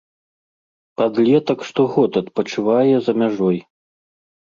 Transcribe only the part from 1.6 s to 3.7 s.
штогод адпачывае за мяжой.